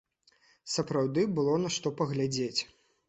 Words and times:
Сапраўды 0.75 1.25
было 1.37 1.59
на 1.67 1.73
што 1.77 1.87
паглядзець. 2.01 2.61